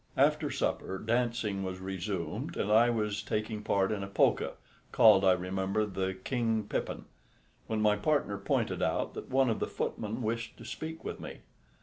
[0.17, 4.53] After supper dancing was resumed, and I was taking part in a polka
[4.91, 7.05] (called, I remember, the "King Pippin"),
[7.67, 11.41] when my partner pointed out that one of the footmen wished to speak with me.